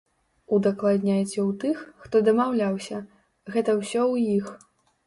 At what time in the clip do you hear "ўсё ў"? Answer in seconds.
3.83-4.41